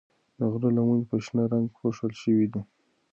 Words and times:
د 0.37 0.39
غرو 0.51 0.69
لمنې 0.75 1.03
په 1.09 1.15
شنه 1.25 1.43
رنګ 1.51 1.67
پوښل 1.77 2.11
شوې 2.21 2.47
دي. 2.53 2.61